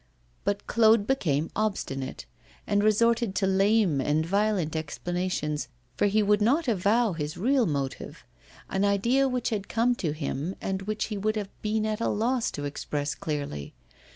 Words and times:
But 0.45 0.65
Claude 0.65 1.05
became 1.05 1.51
obstinate, 1.55 2.25
and 2.65 2.83
resorted 2.83 3.35
to 3.35 3.45
lame 3.45 4.01
and 4.01 4.25
violent 4.25 4.75
explanations, 4.75 5.67
for 5.95 6.07
he 6.07 6.23
would 6.23 6.41
not 6.41 6.67
avow 6.67 7.13
his 7.13 7.37
real 7.37 7.67
motive: 7.67 8.23
an 8.67 8.83
idea 8.83 9.29
which 9.29 9.51
had 9.51 9.69
come 9.69 9.93
to 9.97 10.11
him 10.11 10.55
and 10.59 10.81
which 10.81 11.05
he 11.13 11.19
would 11.19 11.35
have 11.35 11.49
been 11.61 11.85
at 11.85 12.01
a 12.01 12.09
loss 12.09 12.49
to 12.49 12.65
express 12.65 13.13
clearly. 13.13 13.75